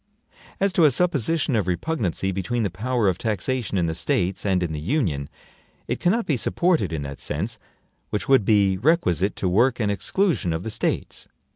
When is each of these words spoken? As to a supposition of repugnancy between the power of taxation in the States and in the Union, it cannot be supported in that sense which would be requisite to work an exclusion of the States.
As 0.59 0.73
to 0.73 0.85
a 0.85 0.89
supposition 0.89 1.55
of 1.55 1.67
repugnancy 1.67 2.31
between 2.31 2.63
the 2.63 2.71
power 2.71 3.07
of 3.07 3.19
taxation 3.19 3.77
in 3.77 3.85
the 3.85 3.93
States 3.93 4.47
and 4.47 4.63
in 4.63 4.71
the 4.71 4.79
Union, 4.79 5.29
it 5.87 5.99
cannot 5.99 6.25
be 6.25 6.37
supported 6.37 6.91
in 6.91 7.03
that 7.03 7.19
sense 7.19 7.59
which 8.09 8.27
would 8.27 8.43
be 8.43 8.77
requisite 8.79 9.35
to 9.35 9.47
work 9.47 9.79
an 9.79 9.91
exclusion 9.91 10.53
of 10.53 10.63
the 10.63 10.71
States. 10.71 11.27